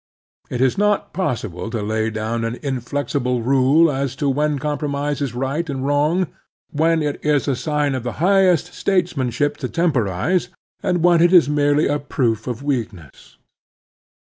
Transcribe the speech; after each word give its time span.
It 0.49 0.61
is 0.61 0.79
not 0.79 1.13
possible 1.13 1.69
to 1.69 1.83
lay 1.83 2.09
down 2.09 2.43
an 2.43 2.57
inflexible 2.63 3.43
rule 3.43 3.91
as 3.91 4.15
to 4.15 4.27
when 4.29 4.57
compromise 4.57 5.21
is 5.21 5.35
right 5.35 5.69
and 5.69 5.81
when 5.81 5.85
wrong; 5.87 6.27
when 6.71 7.03
it 7.03 7.23
is 7.23 7.47
a 7.47 7.55
sign 7.55 7.93
of 7.93 8.01
the 8.01 8.13
highest 8.17 8.73
statesmanship 8.73 9.57
to 9.57 9.69
temporize, 9.69 10.49
and 10.81 11.03
when 11.03 11.21
it 11.21 11.31
is 11.31 11.47
merely 11.47 11.85
a 11.85 11.99
proof 11.99 12.47
of 12.47 12.63
weakness. 12.63 13.37